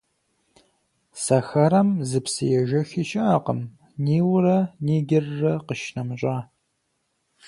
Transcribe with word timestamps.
Сахарэм 1.23 1.89
зы 2.09 2.19
псыежэхи 2.25 3.03
щыӏэкъым, 3.09 3.59
Нилрэ 4.03 4.57
Нигеррэ 4.85 5.53
къищынэмыщӏа. 5.67 6.37